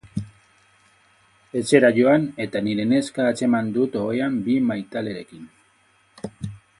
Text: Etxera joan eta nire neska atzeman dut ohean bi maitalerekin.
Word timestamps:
Etxera 1.61 1.91
joan 1.97 2.25
eta 2.47 2.61
nire 2.67 2.85
neska 2.93 3.27
atzeman 3.33 3.69
dut 3.75 3.99
ohean 4.07 4.39
bi 4.47 4.55
maitalerekin. 4.71 5.45